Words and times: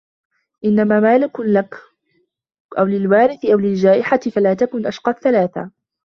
إنَّمَا 0.65 0.99
مَالُك 0.99 1.39
لَك 1.39 1.75
أَوْ 2.79 2.85
لِلْوَارِثِ 2.85 3.45
أَوْ 3.45 3.57
لِلْجَائِحَةِ 3.57 4.17
فَلَا 4.19 4.53
تَكُنْ 4.53 4.85
أَشْقَى 4.87 5.11
الثَّلَاثَةِ 5.11 5.71